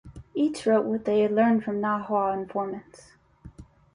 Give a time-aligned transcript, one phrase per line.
[0.33, 3.11] Each wrote what they learned from Nahua informants.